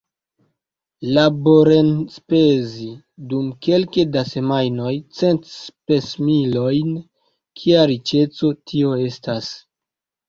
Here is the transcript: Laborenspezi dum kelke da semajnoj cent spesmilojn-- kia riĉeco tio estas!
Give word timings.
Laborenspezi 1.15 2.87
dum 3.33 3.51
kelke 3.67 4.07
da 4.15 4.23
semajnoj 4.31 4.95
cent 5.19 5.47
spesmilojn-- 5.57 6.91
kia 7.63 7.87
riĉeco 7.95 8.55
tio 8.73 8.99
estas! 9.09 9.57